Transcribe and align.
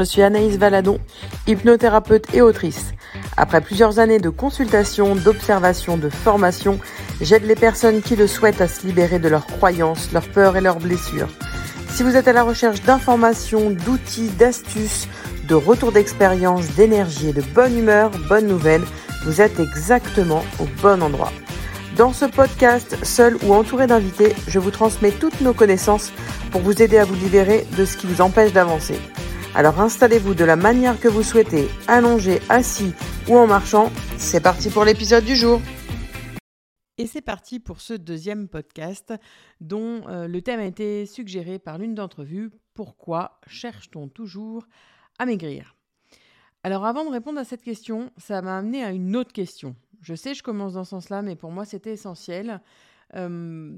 je 0.00 0.04
suis 0.06 0.22
Anaïs 0.22 0.56
Valadon, 0.56 0.98
hypnothérapeute 1.46 2.32
et 2.32 2.40
autrice. 2.40 2.94
Après 3.36 3.60
plusieurs 3.60 3.98
années 3.98 4.18
de 4.18 4.30
consultation, 4.30 5.14
d'observation, 5.14 5.98
de 5.98 6.08
formation, 6.08 6.78
j'aide 7.20 7.44
les 7.44 7.54
personnes 7.54 8.00
qui 8.00 8.16
le 8.16 8.26
souhaitent 8.26 8.62
à 8.62 8.68
se 8.68 8.86
libérer 8.86 9.18
de 9.18 9.28
leurs 9.28 9.46
croyances, 9.46 10.10
leurs 10.12 10.26
peurs 10.26 10.56
et 10.56 10.62
leurs 10.62 10.78
blessures. 10.78 11.28
Si 11.90 12.02
vous 12.02 12.16
êtes 12.16 12.28
à 12.28 12.32
la 12.32 12.44
recherche 12.44 12.80
d'informations, 12.80 13.68
d'outils, 13.70 14.30
d'astuces, 14.30 15.06
de 15.46 15.54
retours 15.54 15.92
d'expérience, 15.92 16.68
d'énergie 16.76 17.28
et 17.28 17.34
de 17.34 17.42
bonne 17.42 17.76
humeur, 17.76 18.10
bonne 18.26 18.46
nouvelle, 18.46 18.84
vous 19.26 19.42
êtes 19.42 19.60
exactement 19.60 20.42
au 20.60 20.64
bon 20.80 21.02
endroit. 21.02 21.32
Dans 21.98 22.14
ce 22.14 22.24
podcast, 22.24 22.96
seul 23.02 23.36
ou 23.42 23.52
entouré 23.52 23.86
d'invités, 23.86 24.34
je 24.48 24.58
vous 24.58 24.70
transmets 24.70 25.10
toutes 25.10 25.42
nos 25.42 25.52
connaissances 25.52 26.10
pour 26.52 26.62
vous 26.62 26.80
aider 26.80 26.96
à 26.96 27.04
vous 27.04 27.16
libérer 27.16 27.66
de 27.76 27.84
ce 27.84 27.98
qui 27.98 28.06
vous 28.06 28.22
empêche 28.22 28.54
d'avancer. 28.54 28.98
Alors 29.52 29.80
installez-vous 29.80 30.34
de 30.34 30.44
la 30.44 30.54
manière 30.54 31.00
que 31.00 31.08
vous 31.08 31.24
souhaitez, 31.24 31.66
allongé, 31.88 32.38
assis 32.48 32.94
ou 33.28 33.36
en 33.36 33.48
marchant. 33.48 33.90
C'est 34.16 34.40
parti 34.40 34.70
pour 34.70 34.84
l'épisode 34.84 35.24
du 35.24 35.34
jour. 35.34 35.60
Et 36.98 37.08
c'est 37.08 37.20
parti 37.20 37.58
pour 37.58 37.80
ce 37.80 37.94
deuxième 37.94 38.46
podcast 38.46 39.12
dont 39.60 40.06
euh, 40.06 40.28
le 40.28 40.40
thème 40.40 40.60
a 40.60 40.66
été 40.66 41.04
suggéré 41.04 41.58
par 41.58 41.78
l'une 41.78 41.96
d'entre 41.96 42.22
vous. 42.22 42.50
Pourquoi 42.74 43.40
cherche-t-on 43.48 44.06
toujours 44.06 44.68
à 45.18 45.26
maigrir? 45.26 45.74
Alors 46.62 46.86
avant 46.86 47.04
de 47.04 47.10
répondre 47.10 47.40
à 47.40 47.44
cette 47.44 47.62
question, 47.62 48.12
ça 48.18 48.42
m'a 48.42 48.56
amené 48.56 48.84
à 48.84 48.92
une 48.92 49.16
autre 49.16 49.32
question. 49.32 49.74
Je 50.00 50.14
sais, 50.14 50.34
je 50.34 50.44
commence 50.44 50.74
dans 50.74 50.84
ce 50.84 50.90
sens-là, 50.90 51.22
mais 51.22 51.34
pour 51.34 51.50
moi 51.50 51.64
c'était 51.64 51.94
essentiel. 51.94 52.60
Euh, 53.16 53.76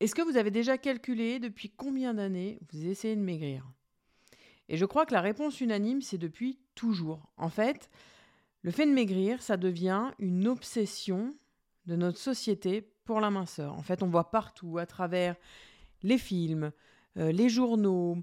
est-ce 0.00 0.16
que 0.16 0.22
vous 0.22 0.36
avez 0.36 0.50
déjà 0.50 0.78
calculé 0.78 1.38
depuis 1.38 1.70
combien 1.70 2.12
d'années 2.12 2.58
vous 2.72 2.86
essayez 2.86 3.14
de 3.14 3.22
maigrir? 3.22 3.70
Et 4.70 4.76
je 4.76 4.84
crois 4.84 5.04
que 5.04 5.12
la 5.12 5.20
réponse 5.20 5.60
unanime, 5.60 6.00
c'est 6.00 6.16
depuis 6.16 6.60
toujours. 6.76 7.28
En 7.36 7.48
fait, 7.48 7.90
le 8.62 8.70
fait 8.70 8.86
de 8.86 8.92
maigrir, 8.92 9.42
ça 9.42 9.56
devient 9.56 10.12
une 10.20 10.46
obsession 10.46 11.34
de 11.86 11.96
notre 11.96 12.18
société 12.18 12.80
pour 13.04 13.20
la 13.20 13.30
minceur. 13.30 13.74
En 13.74 13.82
fait, 13.82 14.04
on 14.04 14.06
voit 14.06 14.30
partout, 14.30 14.78
à 14.78 14.86
travers 14.86 15.34
les 16.04 16.18
films, 16.18 16.70
euh, 17.16 17.32
les 17.32 17.48
journaux, 17.48 18.18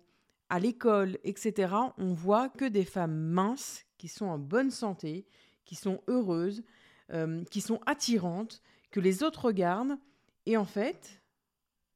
à 0.47 0.61
l'école, 0.61 1.17
etc., 1.25 1.73
on 1.97 2.13
voit 2.13 2.47
que 2.47 2.63
des 2.63 2.85
femmes 2.85 3.17
minces 3.17 3.83
qui 3.97 4.07
sont 4.07 4.27
en 4.27 4.39
bonne 4.39 4.71
santé, 4.71 5.27
qui 5.65 5.75
sont 5.75 6.01
heureuses, 6.07 6.63
euh, 7.11 7.43
qui 7.51 7.59
sont 7.59 7.81
attirantes, 7.85 8.61
que 8.89 9.01
les 9.01 9.21
autres 9.21 9.43
regardent. 9.43 9.97
Et 10.45 10.55
en 10.55 10.63
fait, 10.63 11.21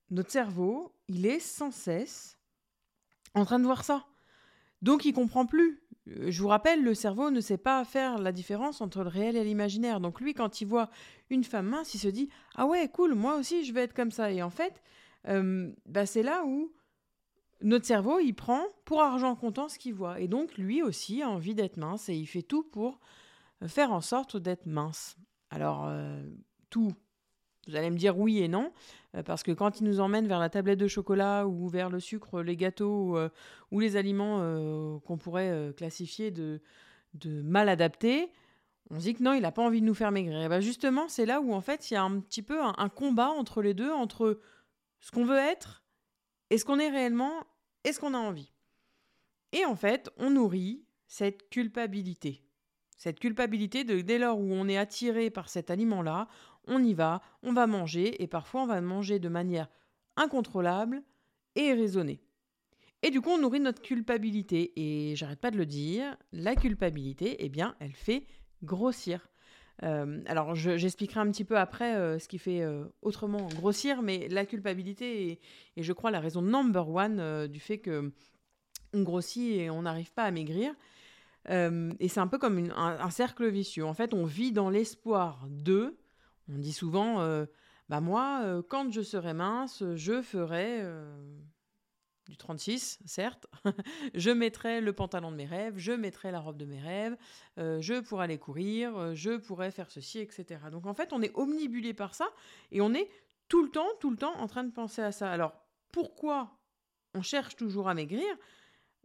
notre 0.09 0.29
cerveau, 0.29 0.93
il 1.07 1.25
est 1.25 1.39
sans 1.39 1.71
cesse 1.71 2.37
en 3.33 3.45
train 3.45 3.57
de 3.57 3.63
voir 3.63 3.85
ça. 3.85 4.10
Donc 4.81 5.05
il 5.05 5.13
comprend 5.13 5.45
plus. 5.45 5.81
Euh, 6.07 6.31
je 6.31 6.41
vous 6.41 6.47
rappelle, 6.47 6.83
le 6.83 6.93
cerveau 6.93 7.29
ne 7.29 7.41
sait 7.41 7.57
pas 7.57 7.83
faire 7.85 8.17
la 8.17 8.31
différence 8.31 8.81
entre 8.81 9.03
le 9.03 9.09
réel 9.09 9.35
et 9.35 9.43
l'imaginaire. 9.43 9.99
Donc 9.99 10.21
lui, 10.21 10.33
quand 10.33 10.61
il 10.61 10.65
voit 10.65 10.89
une 11.29 11.43
femme 11.43 11.67
mince, 11.67 11.93
il 11.93 11.99
se 11.99 12.07
dit 12.07 12.29
Ah 12.55 12.65
ouais, 12.65 12.89
cool, 12.89 13.13
moi 13.13 13.35
aussi 13.35 13.63
je 13.63 13.73
vais 13.73 13.81
être 13.81 13.93
comme 13.93 14.11
ça. 14.11 14.31
Et 14.31 14.41
en 14.41 14.49
fait, 14.49 14.81
euh, 15.27 15.71
bah, 15.85 16.05
c'est 16.05 16.23
là 16.23 16.43
où 16.45 16.71
notre 17.61 17.85
cerveau, 17.85 18.19
il 18.19 18.33
prend 18.33 18.63
pour 18.85 19.01
argent 19.01 19.35
comptant 19.35 19.69
ce 19.69 19.77
qu'il 19.77 19.93
voit. 19.93 20.19
Et 20.19 20.27
donc 20.27 20.57
lui 20.57 20.81
aussi 20.81 21.21
a 21.21 21.29
envie 21.29 21.55
d'être 21.55 21.77
mince 21.77 22.09
et 22.09 22.15
il 22.15 22.25
fait 22.25 22.41
tout 22.41 22.63
pour 22.63 22.99
faire 23.67 23.91
en 23.91 24.01
sorte 24.01 24.37
d'être 24.37 24.65
mince. 24.65 25.17
Alors, 25.51 25.85
euh, 25.87 26.23
tout, 26.69 26.93
vous 27.67 27.75
allez 27.75 27.89
me 27.89 27.97
dire 27.97 28.17
oui 28.17 28.39
et 28.39 28.47
non, 28.47 28.71
euh, 29.15 29.23
parce 29.23 29.43
que 29.43 29.51
quand 29.51 29.79
ils 29.79 29.83
nous 29.83 29.99
emmènent 29.99 30.27
vers 30.27 30.39
la 30.39 30.49
tablette 30.49 30.79
de 30.79 30.87
chocolat 30.87 31.47
ou 31.47 31.67
vers 31.67 31.89
le 31.89 31.99
sucre, 31.99 32.41
les 32.41 32.55
gâteaux 32.55 33.17
euh, 33.17 33.29
ou 33.71 33.79
les 33.79 33.97
aliments 33.97 34.39
euh, 34.41 34.97
qu'on 34.99 35.17
pourrait 35.17 35.73
classifier 35.77 36.31
de, 36.31 36.61
de 37.13 37.41
mal 37.41 37.69
adaptés, 37.69 38.31
on 38.89 38.99
se 38.99 39.03
dit 39.03 39.13
que 39.13 39.23
non, 39.23 39.33
il 39.33 39.41
n'a 39.41 39.51
pas 39.51 39.61
envie 39.61 39.81
de 39.81 39.85
nous 39.85 39.93
faire 39.93 40.11
maigrir. 40.11 40.41
Et 40.41 40.49
ben 40.49 40.59
justement, 40.59 41.07
c'est 41.07 41.25
là 41.25 41.39
où 41.39 41.53
en 41.53 41.61
fait 41.61 41.89
il 41.89 41.93
y 41.93 41.97
a 41.97 42.03
un 42.03 42.19
petit 42.19 42.41
peu 42.41 42.61
un, 42.61 42.89
combat 42.89 43.29
entre 43.29 43.61
les 43.61 43.73
deux, 43.73 43.91
entre 43.91 44.39
ce 44.99 45.11
qu'on 45.11 45.23
veut 45.23 45.37
être 45.37 45.83
et 46.49 46.57
ce 46.57 46.65
qu'on 46.65 46.79
est 46.79 46.89
réellement 46.89 47.31
et 47.83 47.93
ce 47.93 47.99
qu'on 47.99 48.13
a 48.13 48.17
envie. 48.17 48.51
Et 49.53 49.65
en 49.65 49.75
fait, 49.75 50.09
on 50.17 50.31
nourrit 50.31 50.83
cette 51.07 51.49
culpabilité. 51.49 52.43
Cette 52.97 53.19
culpabilité 53.19 53.83
de 53.83 54.01
dès 54.01 54.19
lors 54.19 54.39
où 54.39 54.51
on 54.53 54.67
est 54.67 54.77
attiré 54.77 55.29
par 55.29 55.49
cet 55.49 55.71
aliment-là, 55.71 56.27
on 56.67 56.83
y 56.83 56.93
va, 56.93 57.21
on 57.43 57.53
va 57.53 57.67
manger, 57.67 58.21
et 58.21 58.27
parfois 58.27 58.63
on 58.63 58.67
va 58.67 58.81
manger 58.81 59.19
de 59.19 59.29
manière 59.29 59.69
incontrôlable 60.15 61.03
et 61.55 61.73
raisonnée. 61.73 62.21
Et 63.03 63.09
du 63.09 63.21
coup, 63.21 63.29
on 63.29 63.39
nourrit 63.39 63.59
notre 63.59 63.81
culpabilité. 63.81 64.73
Et 64.75 65.15
j'arrête 65.15 65.39
pas 65.39 65.51
de 65.51 65.57
le 65.57 65.65
dire, 65.65 66.15
la 66.31 66.55
culpabilité, 66.55 67.37
eh 67.39 67.49
bien, 67.49 67.75
elle 67.79 67.95
fait 67.95 68.25
grossir. 68.63 69.27
Euh, 69.83 70.21
alors, 70.27 70.53
j'expliquerai 70.53 71.19
un 71.19 71.31
petit 71.31 71.43
peu 71.43 71.57
après 71.57 71.95
euh, 71.95 72.19
ce 72.19 72.27
qui 72.27 72.37
fait 72.37 72.61
euh, 72.61 72.85
autrement 73.01 73.47
grossir, 73.47 74.03
mais 74.03 74.27
la 74.29 74.45
culpabilité 74.45 75.39
est, 75.75 75.83
je 75.83 75.93
crois, 75.93 76.11
la 76.11 76.19
raison 76.19 76.41
number 76.41 76.87
one 76.87 77.47
du 77.47 77.59
fait 77.59 77.79
que 77.79 78.11
on 78.93 79.03
grossit 79.03 79.55
et 79.55 79.69
on 79.69 79.83
n'arrive 79.83 80.11
pas 80.11 80.23
à 80.23 80.31
maigrir. 80.31 80.73
et 81.49 82.07
c'est 82.07 82.19
un 82.19 82.27
peu 82.27 82.37
comme 82.37 82.71
un, 82.75 83.09
cercle 83.09 83.47
vicieux. 83.49 83.85
En 83.85 83.93
fait, 83.93 84.13
on 84.13 84.25
vit 84.25 84.51
dans 84.51 84.69
l'espoir 84.69 85.47
de, 85.49 85.97
on 86.51 86.57
dit 86.57 86.73
souvent, 86.73 87.21
euh, 87.21 87.45
bah 87.89 88.01
moi, 88.01 88.41
euh, 88.43 88.61
quand 88.61 88.91
je 88.91 89.01
serai 89.01 89.33
mince, 89.33 89.83
je 89.95 90.21
ferai 90.21 90.81
euh, 90.81 91.39
du 92.27 92.37
36, 92.37 92.99
certes, 93.05 93.47
je 94.13 94.31
mettrai 94.31 94.81
le 94.81 94.93
pantalon 94.93 95.31
de 95.31 95.37
mes 95.37 95.45
rêves, 95.45 95.77
je 95.77 95.91
mettrai 95.91 96.31
la 96.31 96.39
robe 96.39 96.57
de 96.57 96.65
mes 96.65 96.79
rêves, 96.79 97.17
je 97.57 97.99
pourrai 97.99 98.25
aller 98.25 98.37
courir, 98.37 99.15
je 99.15 99.37
pourrai 99.37 99.71
faire 99.71 99.91
ceci, 99.91 100.19
etc. 100.19 100.59
Donc 100.71 100.85
en 100.85 100.93
fait, 100.93 101.13
on 101.13 101.21
est 101.21 101.35
omnibulé 101.35 101.93
par 101.93 102.15
ça 102.15 102.29
et 102.71 102.81
on 102.81 102.93
est 102.93 103.09
tout 103.47 103.63
le 103.63 103.69
temps, 103.69 103.89
tout 103.99 104.09
le 104.09 104.17
temps 104.17 104.35
en 104.37 104.47
train 104.47 104.63
de 104.63 104.71
penser 104.71 105.01
à 105.01 105.11
ça. 105.11 105.31
Alors 105.31 105.53
pourquoi 105.91 106.57
on 107.13 107.21
cherche 107.21 107.55
toujours 107.55 107.89
à 107.89 107.93
maigrir? 107.93 108.23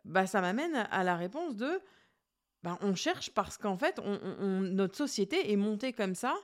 Bah, 0.04 0.26
Ça 0.26 0.40
m'amène 0.40 0.76
à 0.76 1.02
la 1.02 1.16
réponse 1.16 1.56
de 1.56 1.80
bah, 2.62 2.78
on 2.80 2.94
cherche 2.94 3.30
parce 3.30 3.58
qu'en 3.58 3.76
fait, 3.76 3.98
notre 3.98 4.96
société 4.96 5.52
est 5.52 5.56
montée 5.56 5.92
comme 5.92 6.14
ça 6.14 6.36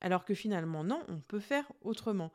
alors 0.00 0.24
que 0.24 0.34
finalement, 0.34 0.84
non, 0.84 1.00
on 1.08 1.18
peut 1.18 1.40
faire 1.40 1.70
autrement. 1.82 2.32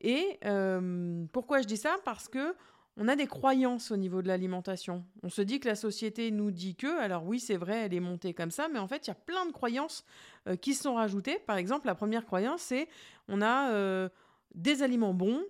Et 0.00 0.38
euh, 0.44 1.24
pourquoi 1.32 1.60
je 1.62 1.66
dis 1.66 1.76
ça? 1.76 1.96
Parce 2.04 2.28
que 2.28 2.54
on 2.98 3.08
a 3.08 3.16
des 3.16 3.26
croyances 3.26 3.90
au 3.90 3.96
niveau 3.96 4.22
de 4.22 4.28
l'alimentation. 4.28 5.04
On 5.22 5.28
se 5.28 5.42
dit 5.42 5.60
que 5.60 5.68
la 5.68 5.74
société 5.74 6.30
nous 6.30 6.50
dit 6.50 6.76
que, 6.76 6.98
alors 6.98 7.26
oui, 7.26 7.40
c'est 7.40 7.58
vrai, 7.58 7.84
elle 7.84 7.94
est 7.94 8.00
montée 8.00 8.32
comme 8.32 8.50
ça, 8.50 8.68
mais 8.72 8.78
en 8.78 8.88
fait, 8.88 9.06
il 9.06 9.08
y 9.08 9.10
a 9.10 9.14
plein 9.14 9.44
de 9.44 9.52
croyances 9.52 10.02
euh, 10.48 10.56
qui 10.56 10.72
sont 10.72 10.94
rajoutées. 10.94 11.38
Par 11.46 11.58
exemple, 11.58 11.86
la 11.86 11.94
première 11.94 12.24
croyance, 12.24 12.62
c'est 12.62 12.88
on 13.28 13.42
a 13.42 13.70
euh, 13.70 14.08
des 14.54 14.82
aliments 14.82 15.12
bons 15.12 15.42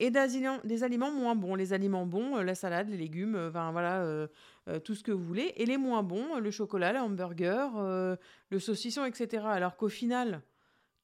et 0.00 0.10
des 0.10 0.84
aliments, 0.84 1.10
moins 1.12 1.34
bons. 1.34 1.54
Les 1.54 1.72
aliments 1.72 2.06
bons, 2.06 2.36
la 2.36 2.54
salade, 2.54 2.88
les 2.88 2.96
légumes, 2.96 3.36
enfin 3.48 3.72
voilà, 3.72 4.28
tout 4.84 4.94
ce 4.94 5.02
que 5.02 5.10
vous 5.10 5.24
voulez. 5.24 5.52
Et 5.56 5.66
les 5.66 5.76
moins 5.76 6.04
bons, 6.04 6.38
le 6.38 6.52
chocolat, 6.52 6.92
le 6.92 7.00
hamburger, 7.00 7.72
le 8.50 8.58
saucisson, 8.60 9.04
etc. 9.04 9.42
Alors 9.46 9.76
qu'au 9.76 9.88
final, 9.88 10.40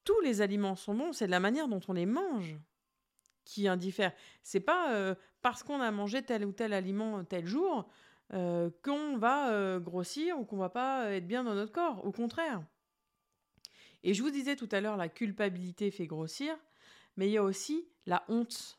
tous 0.05 0.21
les 0.21 0.41
aliments 0.41 0.77
sont 0.77 0.95
bons, 0.95 1.13
c'est 1.13 1.27
de 1.27 1.31
la 1.31 1.41
manière 1.41 1.69
dont 1.69 1.81
on 1.89 1.93
les 1.93 2.07
mange 2.07 2.57
qui 3.45 3.69
indiffère. 3.69 4.13
C'est 4.43 4.61
pas 4.61 4.93
euh, 4.95 5.15
parce 5.43 5.63
qu'on 5.63 5.81
a 5.81 5.91
mangé 5.91 6.23
tel 6.23 6.45
ou 6.45 6.53
tel 6.53 6.73
aliment 6.73 7.25
tel 7.25 7.47
jour 7.47 7.89
euh, 8.33 8.71
qu'on 8.83 9.17
va 9.19 9.51
euh, 9.53 9.79
grossir 9.81 10.39
ou 10.39 10.45
qu'on 10.45 10.57
va 10.57 10.71
pas 10.71 11.11
être 11.13 11.27
bien 11.27 11.45
dans 11.45 11.55
notre 11.55 11.73
corps. 11.73 12.05
Au 12.05 12.13
contraire. 12.13 12.63
Et 14.03 14.15
je 14.15 14.23
vous 14.23 14.31
disais 14.31 14.57
tout 14.57 14.69
à 14.73 14.81
l'heure, 14.81 14.97
la 14.97 15.09
culpabilité 15.09 15.91
fait 15.91 16.07
grossir, 16.07 16.55
mais 17.17 17.29
il 17.29 17.33
y 17.33 17.39
a 17.39 17.43
aussi 17.43 17.89
la 18.07 18.25
honte. 18.29 18.79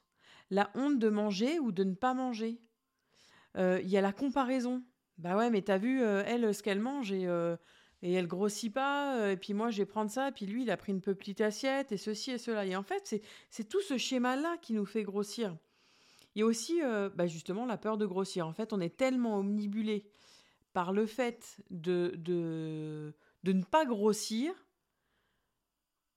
La 0.52 0.70
honte 0.76 1.00
de 1.00 1.10
manger 1.10 1.60
ou 1.60 1.72
de 1.72 1.84
ne 1.84 1.96
pas 1.96 2.14
manger. 2.14 2.60
Il 3.58 3.88
y 3.88 3.98
a 3.98 4.02
la 4.02 4.12
comparaison. 4.12 4.84
Bah 5.18 5.38
ouais, 5.38 5.50
mais 5.50 5.62
t'as 5.62 5.78
vu, 5.78 6.02
elle, 6.04 6.54
ce 6.54 6.62
qu'elle 6.62 6.82
mange 6.82 7.12
et 7.12 7.26
et 8.02 8.14
elle 8.14 8.28
grossit 8.28 8.74
pas, 8.74 9.18
euh, 9.18 9.32
et 9.32 9.38
puis 9.38 9.54
moi 9.54 9.72
je 9.72 9.78
vais 9.78 9.86
prendre 9.86 10.12
ça, 10.12 10.30
et 10.30 10.32
puis 10.32 10.46
lui 10.46 10.64
il 10.64 10.72
a 10.72 10.78
pris 10.78 10.92
une 10.92 11.02
petite 11.02 11.42
assiette, 11.42 11.92
et 11.92 11.98
ceci 11.98 12.32
et 12.32 12.38
cela. 12.38 12.66
Et 12.66 12.76
en 12.76 12.84
fait, 12.84 13.22
c'est 13.50 13.68
tout 13.68 13.82
ce 13.82 13.98
schéma-là 13.98 14.58
qui 14.62 14.74
nous 14.74 14.86
fait 14.86 15.04
grossir. 15.04 15.56
Il 16.36 16.40
y 16.40 16.42
a 16.44 16.46
aussi 16.46 16.82
euh, 16.84 17.10
bah, 17.10 17.28
justement 17.28 17.66
la 17.66 17.78
peur 17.78 17.98
de 17.98 18.06
grossir. 18.06 18.46
En 18.46 18.54
fait, 18.54 18.74
on 18.74 18.82
est 18.82 18.98
tellement 18.98 19.38
omnibulé 19.40 20.06
par 20.74 20.92
le 20.92 21.06
fait 21.06 21.58
de, 21.70 22.14
de, 22.18 23.14
de 23.44 23.54
ne 23.54 23.64
pas 23.64 23.86
grossir 23.86 24.54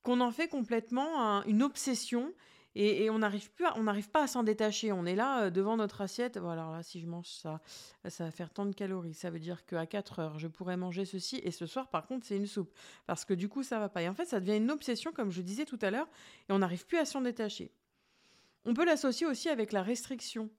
qu'on 0.03 0.21
en 0.21 0.33
fait 0.33 0.49
complètement 0.49 1.45
une 1.45 1.63
obsession 1.63 2.33
et, 2.75 3.11
on 3.11 3.19
n'arrive 3.19 3.51
plus, 3.53 3.65
on 3.77 3.85
n'arrive 3.85 4.11
pas 4.11 4.23
à 4.23 4.27
s'en 4.27 4.43
détacher. 4.43 4.93
On 4.93 5.05
est 5.05 5.17
là 5.17 5.45
euh, 5.45 5.51
devant 5.51 5.77
notre 5.77 6.01
assiette. 6.01 6.37
Alors 6.37 6.71
là, 6.71 6.83
si 6.83 7.01
je 7.01 7.07
mange 7.07 7.27
ça, 7.27 7.61
ça 8.09 8.25
va 8.25 8.31
faire 8.31 8.51
tant 8.51 8.67
de 8.67 8.75
calories. 8.75 9.15
Ça 9.15 9.31
veut 9.31 9.39
dire 9.39 9.65
qu'à 9.67 9.87
4 9.87 10.19
heures, 10.19 10.39
je 10.39 10.47
pourrais 10.47 10.77
manger 10.77 11.05
ceci. 11.05 11.41
Et 11.43 11.51
ce 11.51 11.67
soir, 11.67 11.89
par 11.89 12.07
contre, 12.07 12.27
c'est 12.27 12.37
une 12.37 12.47
soupe. 12.47 12.73
Parce 13.07 13.25
que 13.25 13.35
du 13.35 13.49
coup, 13.49 13.63
ça 13.63 13.79
va 13.79 13.89
pas. 13.89 14.03
Et 14.03 14.09
en 14.09 14.15
fait, 14.15 14.27
ça 14.27 14.41
devient 14.41 14.57
une 14.57 14.71
obsession, 14.71 15.13
comme 15.13 15.31
je 15.31 15.43
disais 15.43 15.65
tout 15.65 15.79
à 15.83 15.91
l'heure, 15.91 16.09
et 16.49 16.53
on 16.53 16.59
n'arrive 16.59 16.87
plus 16.87 16.99
à 16.99 17.05
s'en 17.05 17.21
détacher. 17.21 17.73
On 18.65 18.75
peut 18.75 18.85
l'associer 18.85 19.27
aussi 19.27 19.49
avec 19.49 19.73
la 19.73 19.83
restriction. 19.83 20.51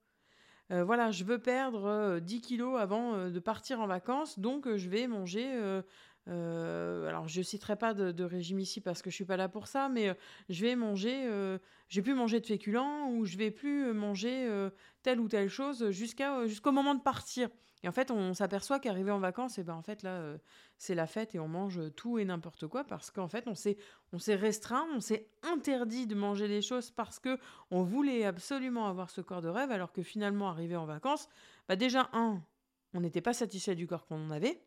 voilà, 0.70 1.12
je 1.12 1.24
veux 1.24 1.40
perdre 1.40 2.20
10 2.20 2.42
kilos 2.42 2.80
avant 2.80 3.30
de 3.30 3.40
partir 3.40 3.82
en 3.82 3.88
vacances, 3.88 4.40
donc 4.40 4.76
je 4.76 4.90
vais 4.90 5.08
manger 5.08 5.48
euh, 5.54 5.82
alors, 6.30 7.28
je 7.28 7.42
citerai 7.42 7.76
pas 7.76 7.94
de, 7.94 8.24
régime 8.24 8.60
ici 8.60 8.82
parce 8.82 9.02
que 9.02 9.10
je 9.10 9.16
suis 9.16 9.26
pas 9.26 9.38
là 9.38 9.50
pour 9.50 9.68
ça, 9.68 9.90
mais 9.90 10.10
euh, 10.10 10.14
je 10.50 10.66
vais 10.66 10.76
manger, 10.76 11.28
euh, 11.28 11.58
je 11.88 12.00
vais 12.00 12.04
plus 12.04 12.14
manger 12.14 12.40
de 12.40 12.46
féculents 12.46 13.10
ou 13.12 13.26
je 13.26 13.38
vais 13.38 13.52
plus 13.52 13.94
manger 13.94 14.48
telle 15.04 15.20
ou 15.20 15.28
telle 15.28 15.50
chose 15.50 15.90
jusqu'à 15.92 16.46
jusqu'au 16.48 16.72
moment 16.72 16.96
de 16.96 17.02
partir. 17.02 17.50
Et 17.82 17.88
en 17.88 17.94
fait, 17.94 18.12
on 18.12 18.34
s'aperçoit 18.34 18.80
qu'arriver 18.80 19.12
en 19.12 19.20
vacances, 19.20 19.58
et 19.58 19.62
eh 19.62 19.64
ben 19.64 19.74
en 19.74 19.82
fait 19.82 20.04
là, 20.04 20.38
c'est 20.78 20.96
la 20.96 21.08
fête 21.08 21.34
et 21.34 21.40
on 21.40 21.48
mange 21.48 21.80
tout 21.96 22.20
et 22.20 22.26
n'importe 22.26 22.68
quoi 22.68 22.84
parce 22.84 23.10
qu'en 23.10 23.30
fait, 23.30 23.48
on 23.48 23.56
s'est 23.56 23.78
on 24.12 24.20
s'est 24.20 24.36
restreint, 24.36 24.86
on 24.94 25.00
s'est 25.00 25.30
interdit 25.44 26.06
de 26.06 26.16
manger 26.16 26.48
des 26.48 26.62
choses 26.62 26.92
parce 26.92 27.20
que 27.20 27.40
on 27.72 27.84
voulait 27.84 28.26
absolument 28.26 28.88
avoir 28.88 29.10
ce 29.10 29.22
corps 29.22 29.42
de 29.42 29.48
rêve, 29.48 29.72
alors 29.72 29.94
que 29.94 30.04
finalement, 30.04 30.50
arrivé 30.50 30.76
en 30.76 30.86
vacances, 30.86 31.30
bah 31.68 31.76
déjà 31.76 32.10
un, 32.14 32.44
on 32.94 33.02
n'était 33.02 33.22
pas 33.22 33.34
satisfait 33.34 33.76
du 33.76 33.88
corps 33.88 34.06
qu'on 34.06 34.30
avait. 34.32 34.62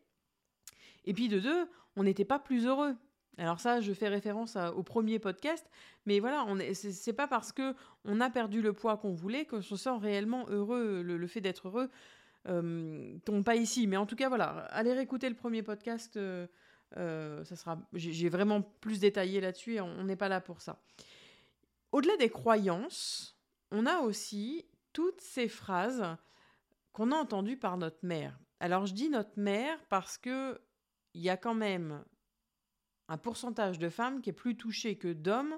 Et 1.05 1.13
puis 1.13 1.27
de 1.27 1.39
deux, 1.39 1.67
on 1.95 2.03
n'était 2.03 2.25
pas 2.25 2.39
plus 2.39 2.65
heureux. 2.65 2.95
Alors 3.37 3.59
ça, 3.59 3.81
je 3.81 3.93
fais 3.93 4.09
référence 4.09 4.57
au 4.75 4.83
premier 4.83 5.17
podcast, 5.17 5.65
mais 6.05 6.19
voilà, 6.19 6.45
on 6.47 6.59
est, 6.59 6.73
c'est, 6.75 7.13
pas 7.13 7.27
parce 7.27 7.51
que 7.51 7.73
on 8.05 8.21
a 8.21 8.29
perdu 8.29 8.61
le 8.61 8.73
poids 8.73 8.97
qu'on 8.97 9.13
voulait 9.13 9.45
qu'on 9.45 9.61
se 9.61 9.75
sent 9.75 9.97
réellement 9.99 10.45
heureux. 10.49 11.01
Le, 11.01 11.27
fait 11.27 11.41
d'être 11.41 11.67
heureux 11.67 11.89
euh, 12.47 13.17
tombe 13.25 13.43
pas 13.43 13.55
ici, 13.55 13.87
mais 13.87 13.97
en 13.97 14.05
tout 14.05 14.15
cas 14.15 14.29
voilà, 14.29 14.67
allez 14.69 14.93
réécouter 14.93 15.29
le 15.29 15.35
premier 15.35 15.63
podcast. 15.63 16.15
Euh, 16.17 16.45
euh, 16.97 17.43
ça 17.43 17.55
sera, 17.55 17.79
j'ai, 17.93 18.29
vraiment 18.29 18.61
plus 18.61 18.99
détaillé 18.99 19.41
là-dessus 19.41 19.79
on 19.79 20.03
n'est 20.03 20.15
pas 20.15 20.29
là 20.29 20.39
pour 20.39 20.61
ça. 20.61 20.79
Au-delà 21.91 22.15
des 22.17 22.29
croyances, 22.29 23.35
on 23.71 23.87
a 23.87 23.99
aussi 23.99 24.65
toutes 24.93 25.21
ces 25.21 25.47
phrases 25.47 26.05
qu'on 26.91 27.11
a 27.11 27.15
entendues 27.15 27.57
par 27.57 27.77
notre 27.77 28.05
mère. 28.05 28.39
Alors 28.59 28.85
je 28.85 28.93
dis 28.93 29.09
notre 29.09 29.37
mère 29.39 29.79
parce 29.89 30.19
que 30.19 30.61
il 31.13 31.21
y 31.21 31.29
a 31.29 31.37
quand 31.37 31.55
même 31.55 32.03
un 33.07 33.17
pourcentage 33.17 33.79
de 33.79 33.89
femmes 33.89 34.21
qui 34.21 34.29
est 34.29 34.33
plus 34.33 34.55
touché 34.55 34.97
que 34.97 35.11
d'hommes 35.11 35.57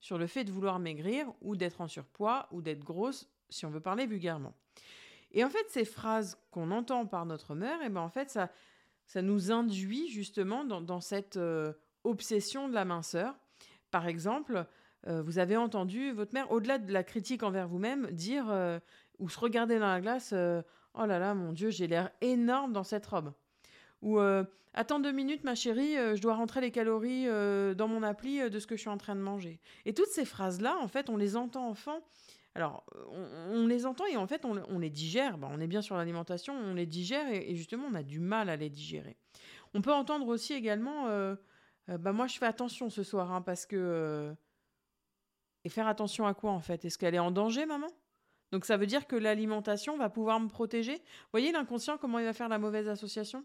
sur 0.00 0.18
le 0.18 0.26
fait 0.26 0.44
de 0.44 0.52
vouloir 0.52 0.78
maigrir 0.78 1.32
ou 1.40 1.56
d'être 1.56 1.80
en 1.80 1.88
surpoids 1.88 2.48
ou 2.52 2.62
d'être 2.62 2.84
grosse, 2.84 3.28
si 3.48 3.66
on 3.66 3.70
veut 3.70 3.80
parler 3.80 4.06
vulgairement. 4.06 4.54
Et 5.32 5.44
en 5.44 5.50
fait, 5.50 5.66
ces 5.68 5.84
phrases 5.84 6.38
qu'on 6.50 6.70
entend 6.70 7.06
par 7.06 7.26
notre 7.26 7.54
mère, 7.54 7.82
et 7.82 7.86
eh 7.86 7.88
ben 7.88 8.00
en 8.00 8.08
fait, 8.08 8.30
ça, 8.30 8.50
ça 9.06 9.22
nous 9.22 9.52
induit 9.52 10.08
justement 10.08 10.64
dans, 10.64 11.00
cette 11.00 11.36
euh, 11.36 11.72
obsession 12.04 12.68
de 12.68 12.74
la 12.74 12.84
minceur. 12.84 13.34
Par 13.90 14.06
exemple, 14.06 14.66
euh, 15.06 15.22
vous 15.22 15.38
avez 15.38 15.56
entendu 15.56 16.12
votre 16.12 16.34
mère, 16.34 16.50
au-delà 16.50 16.78
de 16.78 16.92
la 16.92 17.04
critique 17.04 17.42
envers 17.42 17.68
vous-même, 17.68 18.10
dire 18.12 18.46
euh, 18.48 18.78
ou 19.18 19.28
se 19.28 19.38
regarder 19.38 19.78
dans 19.78 19.88
la 19.88 20.00
glace, 20.00 20.32
oh 20.32 21.06
là 21.06 21.18
là, 21.18 21.34
mon 21.34 21.52
Dieu, 21.52 21.70
j'ai 21.70 21.86
l'air 21.86 22.10
énorme 22.20 22.72
dans 22.72 22.84
cette 22.84 23.06
robe. 23.06 23.32
Ou 24.02 24.18
euh, 24.18 24.44
attends 24.74 25.00
deux 25.00 25.12
minutes, 25.12 25.44
ma 25.44 25.54
chérie, 25.54 25.96
euh, 25.96 26.16
je 26.16 26.22
dois 26.22 26.34
rentrer 26.34 26.60
les 26.60 26.70
calories 26.70 27.28
euh, 27.28 27.74
dans 27.74 27.88
mon 27.88 28.02
appli 28.02 28.48
de 28.50 28.58
ce 28.58 28.66
que 28.66 28.76
je 28.76 28.80
suis 28.80 28.90
en 28.90 28.98
train 28.98 29.16
de 29.16 29.20
manger. 29.20 29.60
Et 29.84 29.94
toutes 29.94 30.08
ces 30.08 30.24
phrases-là, 30.24 30.76
en 30.80 30.88
fait, 30.88 31.10
on 31.10 31.16
les 31.16 31.36
entend 31.36 31.68
enfant. 31.68 32.00
Alors, 32.54 32.86
on, 33.10 33.66
les 33.66 33.84
entend 33.84 34.06
et 34.06 34.16
en 34.16 34.26
fait, 34.26 34.46
on, 34.46 34.78
les 34.78 34.88
digère. 34.88 35.36
on 35.42 35.60
est 35.60 35.66
bien 35.66 35.82
sur 35.82 35.94
l'alimentation, 35.94 36.54
on 36.54 36.72
les 36.72 36.86
digère 36.86 37.28
et, 37.30 37.54
justement, 37.54 37.86
on 37.90 37.94
a 37.94 38.02
du 38.02 38.18
mal 38.18 38.48
à 38.48 38.56
les 38.56 38.70
digérer. 38.70 39.18
On 39.74 39.82
peut 39.82 39.92
entendre 39.92 40.26
aussi 40.28 40.54
également, 40.54 41.06
bah 41.86 42.12
moi, 42.12 42.26
je 42.28 42.38
fais 42.38 42.46
attention 42.46 42.88
ce 42.88 43.02
soir 43.02 43.30
hein, 43.30 43.42
parce 43.42 43.66
que 43.66 44.34
et 45.66 45.68
faire 45.68 45.88
attention 45.88 46.26
à 46.26 46.32
quoi 46.32 46.52
en 46.52 46.60
fait? 46.60 46.84
Est-ce 46.84 46.96
qu'elle 46.96 47.16
est 47.16 47.18
en 47.18 47.32
danger, 47.32 47.66
maman? 47.66 47.88
Donc 48.52 48.64
ça 48.64 48.76
veut 48.76 48.86
dire 48.86 49.08
que 49.08 49.16
l'alimentation 49.16 49.98
va 49.98 50.08
pouvoir 50.08 50.38
me 50.38 50.48
protéger? 50.48 50.94
Vous 50.94 51.30
voyez 51.32 51.50
l'inconscient 51.50 51.98
comment 51.98 52.20
il 52.20 52.24
va 52.24 52.32
faire 52.32 52.48
la 52.48 52.58
mauvaise 52.58 52.88
association? 52.88 53.44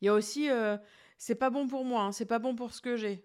Il 0.00 0.06
y 0.06 0.08
a 0.08 0.14
aussi, 0.14 0.50
euh, 0.50 0.76
c'est 1.16 1.34
pas 1.34 1.50
bon 1.50 1.66
pour 1.66 1.84
moi, 1.84 2.02
hein, 2.02 2.12
c'est 2.12 2.26
pas 2.26 2.38
bon 2.38 2.54
pour 2.54 2.72
ce 2.72 2.80
que 2.80 2.96
j'ai. 2.96 3.24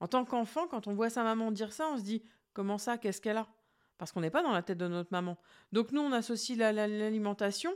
En 0.00 0.08
tant 0.08 0.24
qu'enfant, 0.24 0.66
quand 0.66 0.86
on 0.86 0.94
voit 0.94 1.10
sa 1.10 1.22
maman 1.22 1.52
dire 1.52 1.72
ça, 1.72 1.88
on 1.88 1.96
se 1.96 2.02
dit 2.02 2.24
comment 2.52 2.78
ça, 2.78 2.98
qu'est-ce 2.98 3.20
qu'elle 3.20 3.36
a? 3.36 3.48
Parce 3.98 4.12
qu'on 4.12 4.20
n'est 4.20 4.30
pas 4.30 4.42
dans 4.42 4.52
la 4.52 4.62
tête 4.62 4.78
de 4.78 4.88
notre 4.88 5.12
maman. 5.12 5.38
Donc 5.70 5.92
nous, 5.92 6.00
on 6.00 6.12
associe 6.12 6.58
l'alimentation 6.58 7.72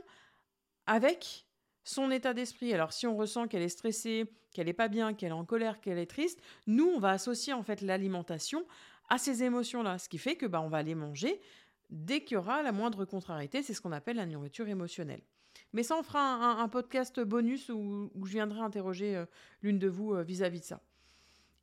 avec 0.85 1.45
son 1.83 2.11
état 2.11 2.33
d'esprit. 2.33 2.73
Alors 2.73 2.91
si 2.91 3.07
on 3.07 3.15
ressent 3.15 3.47
qu'elle 3.47 3.61
est 3.61 3.69
stressée, 3.69 4.25
qu'elle 4.53 4.67
n'est 4.67 4.73
pas 4.73 4.89
bien, 4.89 5.13
qu'elle 5.13 5.29
est 5.29 5.33
en 5.33 5.45
colère, 5.45 5.79
qu'elle 5.79 5.97
est 5.97 6.09
triste, 6.09 6.41
nous, 6.65 6.87
on 6.87 6.99
va 6.99 7.11
associer 7.11 7.53
en 7.53 7.63
fait 7.63 7.81
l'alimentation 7.81 8.65
à 9.09 9.17
ces 9.17 9.43
émotions-là, 9.43 9.97
ce 9.97 10.09
qui 10.09 10.17
fait 10.17 10.35
que 10.35 10.45
bah, 10.45 10.61
on 10.61 10.67
va 10.67 10.79
aller 10.79 10.95
manger 10.95 11.39
dès 11.89 12.21
qu'il 12.21 12.35
y 12.35 12.37
aura 12.37 12.61
la 12.63 12.71
moindre 12.71 13.05
contrariété. 13.05 13.63
C'est 13.63 13.73
ce 13.73 13.81
qu'on 13.81 13.91
appelle 13.91 14.17
la 14.17 14.25
nourriture 14.25 14.67
émotionnelle. 14.67 15.21
Mais 15.73 15.83
ça, 15.83 15.97
on 15.97 16.03
fera 16.03 16.19
un, 16.61 16.69
podcast 16.69 17.19
bonus 17.19 17.69
où, 17.69 18.11
je 18.23 18.31
viendrai 18.31 18.59
interroger 18.59 19.15
euh, 19.15 19.25
l'une 19.61 19.79
de 19.79 19.87
vous 19.87 20.13
euh, 20.13 20.23
vis-à-vis 20.23 20.61
de 20.61 20.65
ça. 20.65 20.81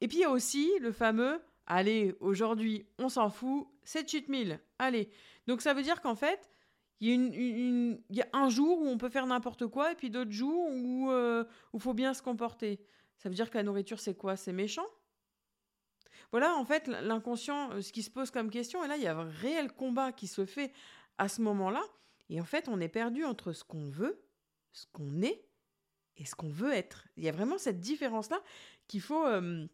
Et 0.01 0.09
puis 0.09 0.19
il 0.19 0.21
y 0.21 0.25
a 0.25 0.31
aussi 0.31 0.71
le 0.81 0.93
fameux 0.93 1.41
Allez, 1.67 2.15
aujourd'hui, 2.21 2.87
on 2.99 3.09
s'en 3.09 3.31
fout, 3.31 3.67
c'est 3.85 4.09
cheat 4.09 4.29
meal. 4.29 4.61
Allez. 4.79 5.09
Donc 5.47 5.63
ça 5.63 5.73
veut 5.73 5.83
dire 5.83 6.03
qu'en 6.03 6.15
fait, 6.15 6.51
il 7.01 7.99
y, 8.11 8.21
a 8.21 8.29
un 8.33 8.49
jour 8.49 8.81
où 8.81 8.87
on 8.87 8.99
peut 8.99 9.09
faire 9.09 9.27
n'importe 9.27 9.67
quoi 9.67 9.93
et 9.93 9.95
puis 9.95 10.11
d'autres 10.11 10.31
jours 10.31 10.69
où 10.71 11.07
il 11.09 11.15
euh, 11.15 11.45
faut 11.79 11.95
bien 11.95 12.15
se 12.15 12.23
comporter. 12.23 12.81
Ça 13.17 13.29
veut 13.29 13.35
dire 13.35 13.51
que 13.51 13.57
la 13.57 13.63
nourriture, 13.63 13.99
c'est 13.99 14.15
quoi? 14.15 14.37
C'est 14.37 14.53
méchant? 14.53 14.87
Voilà, 16.31 16.55
en 16.55 16.65
fait, 16.65 16.89
l'inconscient, 16.89 17.81
ce 17.81 17.93
qui 17.93 18.03
se 18.03 18.11
pose 18.11 18.31
comme 18.31 18.51
question, 18.51 18.85
et 18.85 18.89
là, 18.89 18.97
il 18.97 19.03
y 19.03 19.07
a 19.07 19.17
un 19.17 19.29
réel 19.29 19.73
combat 19.73 20.13
qui 20.13 20.27
se 20.27 20.45
fait 20.45 20.73
à 21.19 21.29
ce 21.29 21.43
moment-là. 21.43 21.83
Et 22.29 22.41
en 22.41 22.45
fait, 22.45 22.69
on 22.69 22.81
est 22.81 22.89
perdu 22.89 23.25
entre 23.25 23.53
ce 23.53 23.65
qu'on 23.65 23.89
veut, 23.91 24.25
ce 24.73 24.87
qu'on 24.93 25.23
est 25.23 25.47
et 26.17 26.25
ce 26.25 26.35
qu'on 26.35 26.51
veut 26.51 26.73
être. 26.73 27.07
Il 27.17 27.25
y 27.25 27.29
a 27.29 27.33
vraiment 27.33 27.59
cette 27.59 27.81
différence-là 27.81 28.41
qu'il 28.89 29.01
faut, 29.01 29.27
euh, 29.27 29.67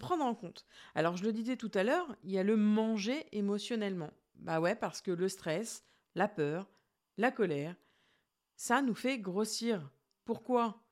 prendre 0.00 0.24
en 0.24 0.34
compte. 0.34 0.66
Alors, 0.94 1.16
je 1.16 1.24
le 1.24 1.32
disais 1.32 1.56
tout 1.56 1.70
à 1.74 1.84
l'heure, 1.84 2.16
il 2.22 2.32
y 2.32 2.38
a 2.38 2.42
le 2.42 2.56
manger 2.56 3.26
émotionnellement. 3.32 4.10
Bah 4.36 4.60
ouais, 4.60 4.74
parce 4.74 5.00
que 5.00 5.10
le 5.10 5.28
stress, 5.28 5.84
la 6.14 6.28
peur, 6.28 6.68
la 7.16 7.30
colère, 7.30 7.76
ça 8.56 8.82
nous 8.82 8.94
fait 8.94 9.18
grossir. 9.18 9.90
Pourquoi? 10.24 10.82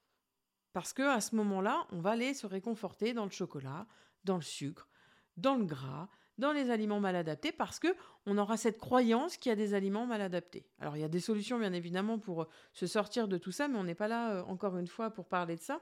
Parce 0.72 0.92
que 0.92 1.02
à 1.02 1.20
ce 1.20 1.36
moment-là, 1.36 1.86
on 1.90 2.00
va 2.00 2.10
aller 2.10 2.34
se 2.34 2.46
réconforter 2.46 3.12
dans 3.12 3.24
le 3.24 3.30
chocolat, 3.30 3.86
dans 4.24 4.36
le 4.36 4.42
sucre, 4.42 4.88
dans 5.36 5.56
le 5.56 5.64
gras, 5.64 6.08
dans 6.38 6.52
les 6.52 6.70
aliments 6.70 7.00
mal 7.00 7.16
adaptés 7.16 7.52
parce 7.52 7.78
que 7.78 7.94
on 8.26 8.38
aura 8.38 8.56
cette 8.56 8.78
croyance 8.78 9.36
qu'il 9.36 9.50
y 9.50 9.52
a 9.52 9.56
des 9.56 9.74
aliments 9.74 10.06
mal 10.06 10.20
adaptés. 10.20 10.66
Alors 10.78 10.96
il 10.96 11.00
y 11.00 11.04
a 11.04 11.08
des 11.08 11.20
solutions 11.20 11.58
bien 11.58 11.72
évidemment 11.72 12.18
pour 12.18 12.42
euh, 12.42 12.48
se 12.72 12.86
sortir 12.86 13.28
de 13.28 13.38
tout 13.38 13.52
ça, 13.52 13.68
mais 13.68 13.78
on 13.78 13.84
n'est 13.84 13.94
pas 13.94 14.08
là 14.08 14.32
euh, 14.32 14.42
encore 14.44 14.76
une 14.76 14.86
fois 14.86 15.10
pour 15.10 15.28
parler 15.28 15.56
de 15.56 15.60
ça. 15.60 15.80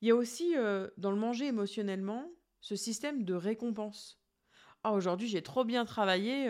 Il 0.00 0.08
y 0.08 0.10
a 0.10 0.16
aussi 0.16 0.56
euh, 0.56 0.88
dans 0.96 1.10
le 1.10 1.16
manger 1.16 1.46
émotionnellement 1.46 2.30
ce 2.60 2.76
système 2.76 3.24
de 3.24 3.34
récompense. 3.34 4.20
Ah 4.84 4.92
aujourd'hui 4.92 5.28
j'ai 5.28 5.42
trop 5.42 5.64
bien 5.64 5.84
travaillé. 5.84 6.48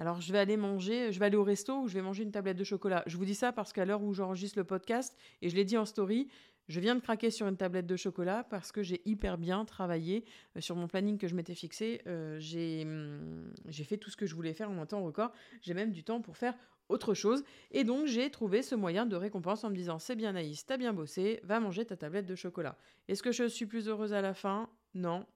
Alors 0.00 0.22
je 0.22 0.32
vais 0.32 0.38
aller 0.38 0.56
manger, 0.56 1.12
je 1.12 1.20
vais 1.20 1.26
aller 1.26 1.36
au 1.36 1.44
resto 1.44 1.82
ou 1.82 1.86
je 1.86 1.92
vais 1.92 2.00
manger 2.00 2.22
une 2.22 2.30
tablette 2.30 2.56
de 2.56 2.64
chocolat. 2.64 3.02
Je 3.06 3.18
vous 3.18 3.26
dis 3.26 3.34
ça 3.34 3.52
parce 3.52 3.70
qu'à 3.70 3.84
l'heure 3.84 4.02
où 4.02 4.14
j'enregistre 4.14 4.58
le 4.58 4.64
podcast, 4.64 5.14
et 5.42 5.50
je 5.50 5.54
l'ai 5.54 5.66
dit 5.66 5.76
en 5.76 5.84
story, 5.84 6.26
je 6.68 6.80
viens 6.80 6.94
de 6.94 7.00
craquer 7.00 7.30
sur 7.30 7.46
une 7.46 7.58
tablette 7.58 7.86
de 7.86 7.96
chocolat 7.96 8.42
parce 8.48 8.72
que 8.72 8.82
j'ai 8.82 9.02
hyper 9.04 9.36
bien 9.36 9.66
travaillé 9.66 10.24
euh, 10.56 10.62
sur 10.62 10.74
mon 10.74 10.88
planning 10.88 11.18
que 11.18 11.28
je 11.28 11.34
m'étais 11.34 11.54
fixé. 11.54 12.00
Euh, 12.06 12.40
hum, 12.82 13.52
j'ai 13.66 13.84
fait 13.84 13.98
tout 13.98 14.08
ce 14.08 14.16
que 14.16 14.24
je 14.24 14.34
voulais 14.34 14.54
faire 14.54 14.70
en 14.70 14.78
un 14.78 14.86
temps 14.86 15.04
record. 15.04 15.32
J'ai 15.60 15.74
même 15.74 15.92
du 15.92 16.02
temps 16.02 16.22
pour 16.22 16.38
faire 16.38 16.54
autre 16.88 17.12
chose. 17.12 17.44
Et 17.70 17.84
donc 17.84 18.06
j'ai 18.06 18.30
trouvé 18.30 18.62
ce 18.62 18.74
moyen 18.74 19.04
de 19.04 19.16
récompense 19.16 19.64
en 19.64 19.68
me 19.68 19.76
disant 19.76 19.98
c'est 19.98 20.16
bien 20.16 20.32
Naïs, 20.32 20.64
t'as 20.64 20.78
bien 20.78 20.94
bossé, 20.94 21.40
va 21.42 21.60
manger 21.60 21.84
ta 21.84 21.98
tablette 21.98 22.24
de 22.24 22.36
chocolat. 22.36 22.78
Est-ce 23.06 23.22
que 23.22 23.32
je 23.32 23.46
suis 23.46 23.66
plus 23.66 23.86
heureuse 23.86 24.14
à 24.14 24.22
la 24.22 24.32
fin? 24.32 24.70
Non. 24.94 25.26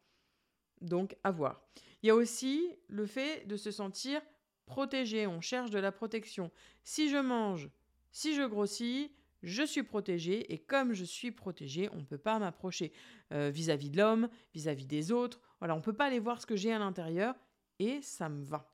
Donc 0.80 1.16
à 1.22 1.30
voir. 1.32 1.60
Il 2.02 2.06
y 2.06 2.10
a 2.10 2.14
aussi 2.14 2.70
le 2.88 3.04
fait 3.04 3.46
de 3.46 3.56
se 3.56 3.70
sentir 3.70 4.22
protégé. 4.66 5.26
On 5.26 5.40
cherche 5.40 5.70
de 5.70 5.78
la 5.78 5.92
protection. 5.92 6.50
Si 6.82 7.08
je 7.10 7.16
mange, 7.16 7.70
si 8.10 8.34
je 8.34 8.42
grossis, 8.42 9.12
je 9.42 9.62
suis 9.62 9.82
protégé 9.82 10.52
et 10.52 10.58
comme 10.58 10.94
je 10.94 11.04
suis 11.04 11.30
protégé, 11.30 11.90
on 11.92 11.98
ne 11.98 12.04
peut 12.04 12.18
pas 12.18 12.38
m'approcher 12.38 12.92
euh, 13.32 13.50
vis-à-vis 13.50 13.90
de 13.90 13.98
l'homme, 13.98 14.28
vis-à-vis 14.54 14.86
des 14.86 15.12
autres. 15.12 15.40
Voilà, 15.58 15.74
on 15.74 15.78
ne 15.78 15.82
peut 15.82 15.92
pas 15.92 16.06
aller 16.06 16.18
voir 16.18 16.40
ce 16.40 16.46
que 16.46 16.56
j'ai 16.56 16.72
à 16.72 16.78
l'intérieur 16.78 17.34
et 17.78 18.00
ça 18.02 18.28
me 18.28 18.42
va. 18.42 18.72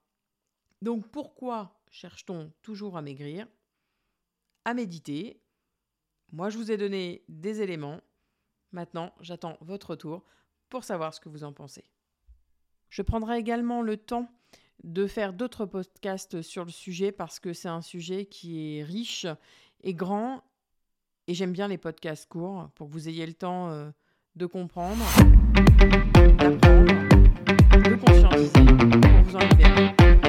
Donc 0.81 1.09
pourquoi 1.09 1.81
cherche-t-on 1.91 2.53
toujours 2.63 2.97
à 2.97 3.03
maigrir? 3.03 3.47
À 4.65 4.75
méditer. 4.75 5.43
Moi, 6.33 6.51
je 6.51 6.59
vous 6.59 6.71
ai 6.71 6.77
donné 6.77 7.25
des 7.29 7.63
éléments. 7.63 8.01
Maintenant, 8.73 9.13
j'attends 9.21 9.59
votre 9.61 9.91
retour 9.91 10.25
pour 10.69 10.85
savoir 10.85 11.13
ce 11.13 11.21
que 11.21 11.29
vous 11.29 11.43
en 11.43 11.53
pensez. 11.53 11.85
Je 12.89 13.03
prendrai 13.03 13.39
également 13.39 13.83
le 13.83 13.97
temps 13.97 14.31
de 14.85 15.07
faire 15.07 15.33
d'autres 15.33 15.67
podcasts 15.67 16.43
sur 16.43 16.65
le 16.65 16.71
sujet 16.71 17.13
parce 17.13 17.39
que 17.39 17.53
c'est 17.53 17.69
un 17.69 17.83
sujet 17.83 18.27
qui 18.27 18.79
est 18.79 18.83
riche 18.83 19.27
et 19.83 19.95
grand. 19.95 20.43
Et 21.27 21.35
j'aime 21.35 21.53
bien 21.53 21.69
les 21.69 21.79
podcasts 21.79 22.29
courts 22.29 22.71
pour 22.75 22.89
que 22.89 22.93
vous 22.93 23.09
ayez 23.09 23.27
le 23.27 23.35
temps 23.35 23.71
euh, 23.71 23.91
de 24.37 24.47
comprendre, 24.47 25.05
d'apprendre, 26.39 26.93
de 27.83 27.95
conscientiser 27.97 28.65
pour 29.01 29.23
vous 29.23 29.37
en 29.37 29.49
libérer. 29.49 30.20